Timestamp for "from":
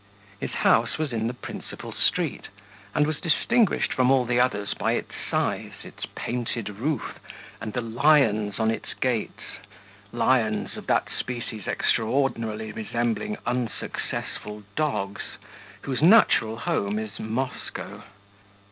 3.93-4.09